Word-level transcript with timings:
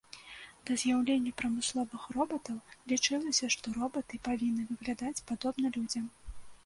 Да 0.67 0.71
з'яўлення 0.83 1.33
прамысловых 1.41 2.07
робатаў 2.17 2.57
лічылася, 2.93 3.51
што 3.57 3.65
робаты 3.79 4.19
павінны 4.29 4.67
выглядаць 4.71 5.23
падобна 5.29 5.67
людзям. 5.77 6.05